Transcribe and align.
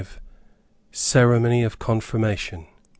CEREMONY 0.91 1.61
OF 1.63 1.77
CONFIRMATION. 1.77 2.65